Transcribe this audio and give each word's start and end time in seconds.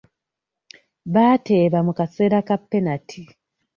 Baateeba 1.13 1.79
mu 1.87 1.93
kaseera 1.97 2.39
ka 2.47 2.55
penati. 2.69 3.21